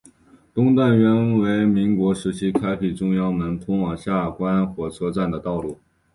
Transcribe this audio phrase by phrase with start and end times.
[0.51, 5.77] 东段原为民国时期开辟中央门通往下关火车站的道路。